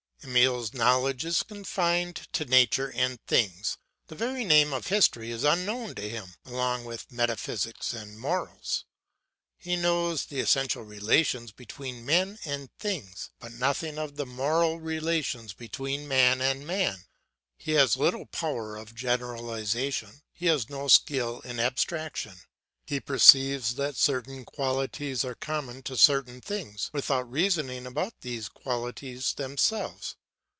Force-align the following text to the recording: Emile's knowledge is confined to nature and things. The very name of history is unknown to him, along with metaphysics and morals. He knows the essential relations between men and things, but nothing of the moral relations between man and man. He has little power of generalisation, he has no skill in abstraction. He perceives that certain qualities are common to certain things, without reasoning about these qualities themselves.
Emile's 0.23 0.71
knowledge 0.71 1.25
is 1.25 1.41
confined 1.41 2.15
to 2.31 2.45
nature 2.45 2.91
and 2.91 3.19
things. 3.25 3.79
The 4.05 4.13
very 4.13 4.43
name 4.45 4.71
of 4.71 4.85
history 4.85 5.31
is 5.31 5.43
unknown 5.43 5.95
to 5.95 6.07
him, 6.07 6.35
along 6.45 6.85
with 6.85 7.11
metaphysics 7.11 7.91
and 7.91 8.19
morals. 8.19 8.85
He 9.57 9.75
knows 9.75 10.25
the 10.27 10.39
essential 10.39 10.83
relations 10.83 11.51
between 11.51 12.05
men 12.05 12.37
and 12.45 12.69
things, 12.77 13.31
but 13.39 13.53
nothing 13.53 13.97
of 13.97 14.15
the 14.15 14.27
moral 14.27 14.79
relations 14.79 15.53
between 15.53 16.07
man 16.07 16.39
and 16.39 16.67
man. 16.67 17.05
He 17.57 17.71
has 17.71 17.97
little 17.97 18.27
power 18.27 18.75
of 18.75 18.93
generalisation, 18.93 20.21
he 20.31 20.45
has 20.45 20.69
no 20.69 20.87
skill 20.87 21.39
in 21.39 21.59
abstraction. 21.59 22.39
He 22.83 22.99
perceives 22.99 23.75
that 23.75 23.95
certain 23.95 24.43
qualities 24.43 25.23
are 25.23 25.35
common 25.35 25.81
to 25.83 25.95
certain 25.95 26.41
things, 26.41 26.89
without 26.91 27.31
reasoning 27.31 27.85
about 27.85 28.19
these 28.19 28.49
qualities 28.49 29.33
themselves. 29.35 30.17